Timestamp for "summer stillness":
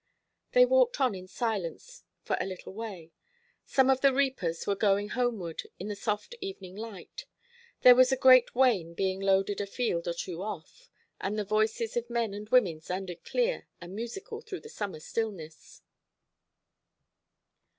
14.69-15.83